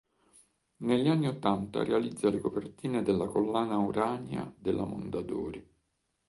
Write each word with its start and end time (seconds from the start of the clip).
Negli 0.77 1.07
anni 1.09 1.27
ottanta 1.27 1.83
realizza 1.83 2.31
le 2.31 2.39
copertine 2.39 3.03
della 3.03 3.27
collana 3.27 3.77
Urania 3.77 4.51
della 4.57 4.83
Mondadori. 4.83 5.63